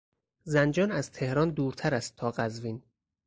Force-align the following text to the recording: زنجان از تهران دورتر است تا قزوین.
زنجان 0.43 0.91
از 0.91 1.11
تهران 1.11 1.49
دورتر 1.49 1.93
است 1.95 2.15
تا 2.15 2.31
قزوین. 2.31 2.81